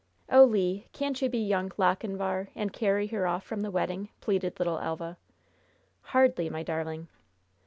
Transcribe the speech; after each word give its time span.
"Oh, 0.31 0.45
Le! 0.45 0.79
can't 0.93 1.21
you 1.21 1.29
be 1.29 1.37
Young 1.37 1.71
Lochinvar 1.77 2.49
and 2.55 2.73
carry 2.73 3.05
her 3.09 3.27
off 3.27 3.43
from 3.43 3.61
the 3.61 3.69
wedding?" 3.69 4.09
pleaded 4.19 4.57
little 4.57 4.79
Elva. 4.79 5.19
"Hardly, 6.01 6.49
my 6.49 6.63
darling! 6.63 7.07